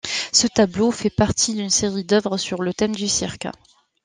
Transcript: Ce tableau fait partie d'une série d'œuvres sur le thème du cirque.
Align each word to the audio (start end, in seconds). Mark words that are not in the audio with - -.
Ce 0.31 0.47
tableau 0.47 0.89
fait 0.89 1.11
partie 1.11 1.53
d'une 1.53 1.69
série 1.69 2.03
d'œuvres 2.03 2.37
sur 2.37 2.63
le 2.63 2.73
thème 2.73 2.95
du 2.95 3.07
cirque. 3.07 3.45